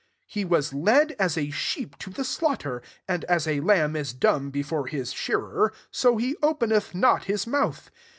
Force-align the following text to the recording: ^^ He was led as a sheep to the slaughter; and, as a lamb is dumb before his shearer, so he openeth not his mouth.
^^ 0.01 0.03
He 0.25 0.45
was 0.45 0.73
led 0.73 1.11
as 1.19 1.37
a 1.37 1.51
sheep 1.51 1.95
to 1.99 2.09
the 2.09 2.23
slaughter; 2.23 2.81
and, 3.07 3.23
as 3.25 3.47
a 3.47 3.59
lamb 3.59 3.95
is 3.95 4.13
dumb 4.13 4.49
before 4.49 4.87
his 4.87 5.13
shearer, 5.13 5.71
so 5.91 6.17
he 6.17 6.37
openeth 6.41 6.95
not 6.95 7.25
his 7.25 7.45
mouth. 7.45 7.91